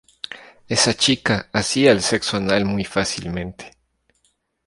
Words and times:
Esa 0.67 0.95
chica 0.95 1.47
hacía 1.53 1.91
el 1.91 2.01
sexo 2.01 2.37
anal 2.37 2.65
muy 2.65 2.85
fácilmente. 2.85 3.75